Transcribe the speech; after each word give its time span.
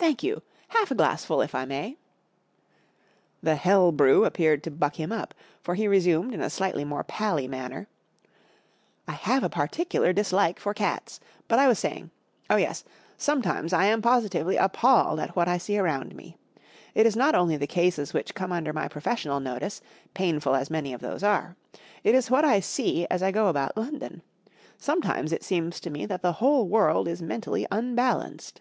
41 0.00 0.10
Thank 0.10 0.22
you. 0.24 0.42
Half 0.68 0.90
a 0.90 0.94
glassful, 0.96 1.40
if 1.40 1.54
I 1.54 1.64
may." 1.64 1.96
The 3.42 3.54
hell 3.54 3.90
brew 3.92 4.26
appeared 4.26 4.62
to 4.64 4.70
buck 4.70 4.96
him 4.96 5.12
up, 5.12 5.32
for 5.62 5.76
he 5.76 5.86
resmjied 5.86 6.32
in 6.34 6.42
a 6.42 6.50
slightly 6.50 6.84
more 6.84 7.04
pally 7.04 7.48
manner. 7.48 7.86
44 9.06 9.06
I 9.08 9.12
have 9.12 9.44
a 9.44 9.48
particular 9.48 10.12
dislike 10.12 10.58
for 10.60 10.74
cats. 10.74 11.20
But 11.48 11.58
I 11.60 11.68
was 11.68 11.78
saying 11.78 12.10
Oh, 12.50 12.56
yes. 12.56 12.84
Sometimes 13.16 13.72
I 13.72 13.84
am 13.86 14.02
positively 14.02 14.56
appalled 14.56 15.20
at 15.20 15.36
what 15.36 15.48
I 15.48 15.56
see 15.56 15.78
around 15.78 16.14
me. 16.16 16.36
It 16.94 17.06
is 17.06 17.16
not 17.16 17.34
only 17.36 17.56
the 17.56 17.66
cases 17.68 18.12
which 18.12 18.34
come 18.34 18.52
under 18.52 18.72
my 18.74 18.88
professional 18.88 19.40
notice, 19.40 19.80
painful 20.14 20.54
as 20.54 20.68
many 20.68 20.92
of 20.92 21.00
those 21.00 21.22
are. 21.22 21.56
It 22.02 22.14
is 22.16 22.30
what 22.30 22.44
I 22.44 22.60
see 22.60 23.06
as 23.06 23.22
I 23.22 23.30
go 23.30 23.46
about 23.46 23.76
London. 23.76 24.20
Sometimes 24.76 25.32
it 25.32 25.44
seems 25.44 25.80
to 25.80 25.90
me 25.90 26.04
that 26.06 26.20
the 26.22 26.32
whole 26.34 26.68
world 26.68 27.08
is 27.08 27.22
mentally 27.22 27.66
unbalanced. 27.70 28.60